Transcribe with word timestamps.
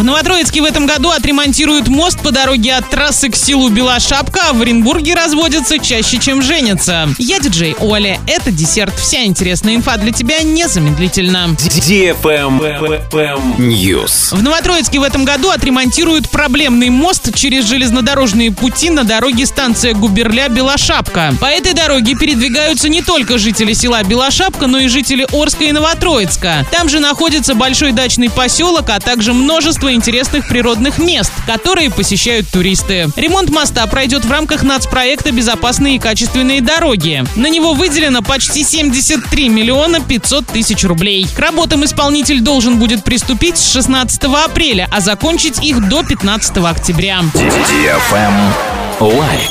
В 0.00 0.02
Новотроицке 0.02 0.62
в 0.62 0.64
этом 0.64 0.86
году 0.86 1.10
отремонтируют 1.10 1.88
мост 1.88 2.18
по 2.22 2.30
дороге 2.30 2.72
от 2.72 2.88
трассы 2.88 3.28
к 3.28 3.36
селу 3.36 3.68
Белошапка, 3.68 4.40
а 4.48 4.52
в 4.54 4.62
Оренбурге 4.62 5.14
разводятся 5.14 5.78
чаще, 5.78 6.16
чем 6.16 6.40
женятся. 6.40 7.06
Я 7.18 7.38
диджей 7.38 7.76
Оля. 7.78 8.18
Это 8.26 8.50
десерт. 8.50 8.98
Вся 8.98 9.24
интересная 9.24 9.74
инфа 9.74 9.98
для 9.98 10.10
тебя 10.10 10.42
незамедлительно. 10.42 11.54
News. 13.58 14.34
В 14.34 14.42
Новотроицке 14.42 15.00
в 15.00 15.02
этом 15.02 15.26
году 15.26 15.50
отремонтируют 15.50 16.30
проблемный 16.30 16.88
мост 16.88 17.34
через 17.34 17.66
железнодорожные 17.66 18.52
пути 18.52 18.88
на 18.88 19.04
дороге 19.04 19.44
станция 19.44 19.92
Губерля-Белошапка. 19.92 21.34
По 21.38 21.44
этой 21.44 21.74
дороге 21.74 22.14
передвигаются 22.14 22.88
не 22.88 23.02
только 23.02 23.36
жители 23.36 23.74
села 23.74 24.02
Белошапка, 24.02 24.66
но 24.66 24.78
и 24.78 24.88
жители 24.88 25.26
Орска 25.30 25.64
и 25.64 25.72
Новотроицка. 25.72 26.66
Там 26.72 26.88
же 26.88 27.00
находится 27.00 27.54
большой 27.54 27.92
дачный 27.92 28.30
поселок, 28.30 28.88
а 28.88 28.98
также 28.98 29.34
множество 29.34 29.89
интересных 29.94 30.48
природных 30.48 30.98
мест, 30.98 31.32
которые 31.46 31.90
посещают 31.90 32.48
туристы. 32.48 33.08
Ремонт 33.16 33.50
моста 33.50 33.86
пройдет 33.86 34.24
в 34.24 34.30
рамках 34.30 34.62
нацпроекта 34.62 35.32
«Безопасные 35.32 35.96
и 35.96 35.98
качественные 35.98 36.60
дороги». 36.60 37.24
На 37.36 37.48
него 37.48 37.74
выделено 37.74 38.22
почти 38.22 38.64
73 38.64 39.48
миллиона 39.48 40.00
500 40.00 40.46
тысяч 40.46 40.84
рублей. 40.84 41.26
К 41.34 41.38
работам 41.38 41.84
исполнитель 41.84 42.40
должен 42.40 42.78
будет 42.78 43.04
приступить 43.04 43.58
с 43.58 43.72
16 43.72 44.24
апреля, 44.24 44.88
а 44.90 45.00
закончить 45.00 45.62
их 45.62 45.88
до 45.88 46.02
15 46.02 46.58
октября. 46.58 47.20
Лайк. 49.00 49.50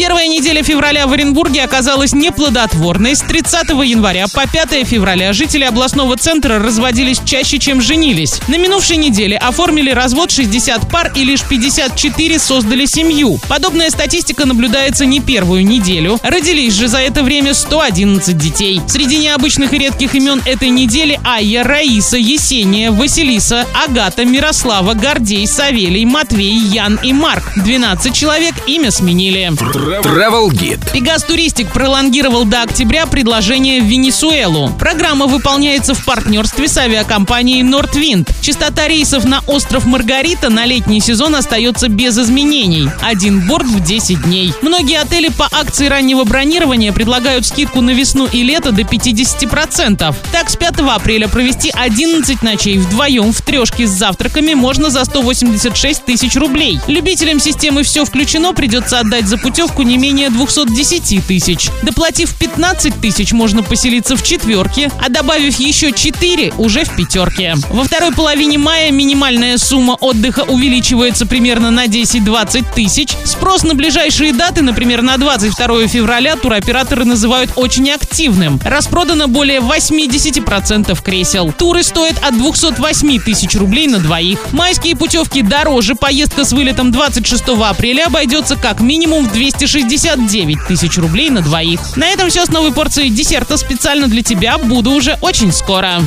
Первая 0.00 0.28
неделя 0.28 0.62
февраля 0.62 1.06
в 1.06 1.12
Оренбурге 1.12 1.62
оказалась 1.62 2.14
неплодотворной. 2.14 3.14
С 3.14 3.20
30 3.20 3.68
января 3.84 4.28
по 4.32 4.46
5 4.48 4.88
февраля 4.88 5.34
жители 5.34 5.62
областного 5.62 6.16
центра 6.16 6.58
разводились 6.58 7.20
чаще, 7.22 7.58
чем 7.58 7.82
женились. 7.82 8.40
На 8.48 8.56
минувшей 8.56 8.96
неделе 8.96 9.36
оформили 9.36 9.90
развод 9.90 10.30
60 10.30 10.90
пар 10.90 11.12
и 11.14 11.22
лишь 11.22 11.42
54 11.42 12.38
создали 12.38 12.86
семью. 12.86 13.38
Подобная 13.46 13.90
статистика 13.90 14.46
наблюдается 14.46 15.04
не 15.04 15.20
первую 15.20 15.66
неделю. 15.66 16.18
Родились 16.22 16.72
же 16.72 16.88
за 16.88 17.00
это 17.00 17.22
время 17.22 17.52
111 17.52 18.38
детей. 18.38 18.80
Среди 18.88 19.18
необычных 19.18 19.74
и 19.74 19.78
редких 19.78 20.14
имен 20.14 20.40
этой 20.46 20.70
недели 20.70 21.20
Айя, 21.24 21.62
Раиса, 21.62 22.16
Есения, 22.16 22.90
Василиса, 22.90 23.66
Агата, 23.74 24.24
Мирослава, 24.24 24.94
Гордей, 24.94 25.46
Савелий, 25.46 26.06
Матвей, 26.06 26.56
Ян 26.56 26.98
и 27.02 27.12
Марк. 27.12 27.52
12 27.56 28.14
человек 28.14 28.54
имя 28.66 28.90
сменили. 28.90 29.52
Travel 29.98 30.50
Guide. 30.50 30.92
Пегас 30.92 31.24
Туристик 31.24 31.72
пролонгировал 31.72 32.44
до 32.44 32.62
октября 32.62 33.06
предложение 33.06 33.82
в 33.82 33.86
Венесуэлу. 33.86 34.70
Программа 34.78 35.26
выполняется 35.26 35.94
в 35.94 36.04
партнерстве 36.04 36.68
с 36.68 36.76
авиакомпанией 36.78 37.62
Nordwind. 37.62 38.30
Частота 38.40 38.86
рейсов 38.86 39.24
на 39.24 39.40
остров 39.48 39.86
Маргарита 39.86 40.48
на 40.48 40.64
летний 40.64 41.00
сезон 41.00 41.34
остается 41.34 41.88
без 41.88 42.16
изменений. 42.16 42.88
Один 43.02 43.46
борт 43.48 43.66
в 43.66 43.82
10 43.82 44.22
дней. 44.22 44.54
Многие 44.62 45.00
отели 45.00 45.28
по 45.28 45.48
акции 45.50 45.88
раннего 45.88 46.22
бронирования 46.22 46.92
предлагают 46.92 47.44
скидку 47.44 47.80
на 47.80 47.90
весну 47.90 48.28
и 48.30 48.44
лето 48.44 48.70
до 48.70 48.82
50%. 48.82 50.14
Так, 50.30 50.50
с 50.50 50.56
5 50.56 50.80
апреля 50.88 51.26
провести 51.26 51.70
11 51.74 52.42
ночей 52.42 52.78
вдвоем 52.78 53.32
в 53.32 53.42
трешке 53.42 53.88
с 53.88 53.90
завтраками 53.90 54.54
можно 54.54 54.90
за 54.90 55.04
186 55.04 56.04
тысяч 56.04 56.36
рублей. 56.36 56.78
Любителям 56.86 57.40
системы 57.40 57.82
«Все 57.82 58.04
включено» 58.04 58.52
придется 58.52 59.00
отдать 59.00 59.26
за 59.26 59.36
путевку 59.36 59.69
не 59.82 59.96
менее 59.96 60.30
210 60.30 61.26
тысяч. 61.26 61.68
Доплатив 61.82 62.34
15 62.34 63.00
тысяч, 63.00 63.32
можно 63.32 63.62
поселиться 63.62 64.16
в 64.16 64.22
четверке, 64.22 64.90
а 65.00 65.08
добавив 65.08 65.58
еще 65.58 65.92
4 65.92 66.54
уже 66.58 66.84
в 66.84 66.96
пятерке. 66.96 67.54
Во 67.70 67.84
второй 67.84 68.12
половине 68.12 68.58
мая 68.58 68.90
минимальная 68.90 69.58
сумма 69.58 69.92
отдыха 69.92 70.40
увеличивается 70.40 71.26
примерно 71.26 71.70
на 71.70 71.86
10-20 71.86 72.66
тысяч. 72.74 73.10
Спрос 73.24 73.62
на 73.62 73.74
ближайшие 73.74 74.32
даты, 74.32 74.62
например, 74.62 75.02
на 75.02 75.16
22 75.16 75.86
февраля, 75.88 76.36
туроператоры 76.36 77.04
называют 77.04 77.52
очень 77.56 77.90
активным. 77.90 78.60
Распродано 78.64 79.28
более 79.28 79.60
80% 79.60 81.02
кресел. 81.02 81.52
Туры 81.52 81.82
стоят 81.82 82.18
от 82.22 82.36
208 82.36 83.20
тысяч 83.20 83.54
рублей 83.54 83.86
на 83.86 83.98
двоих. 83.98 84.52
Майские 84.52 84.96
путевки 84.96 85.42
дороже. 85.42 85.94
Поездка 85.94 86.44
с 86.44 86.52
вылетом 86.52 86.92
26 86.92 87.44
апреля 87.48 88.06
обойдется 88.06 88.56
как 88.56 88.80
минимум 88.80 89.28
в 89.28 89.32
269 89.60 90.64
тысяч 90.66 90.96
рублей 90.96 91.28
на 91.28 91.42
двоих. 91.42 91.94
На 91.96 92.06
этом 92.06 92.30
все 92.30 92.46
с 92.46 92.48
новой 92.48 92.72
порцией 92.72 93.10
десерта 93.10 93.58
специально 93.58 94.08
для 94.08 94.22
тебя. 94.22 94.56
Буду 94.56 94.90
уже 94.92 95.18
очень 95.20 95.52
скоро. 95.52 96.00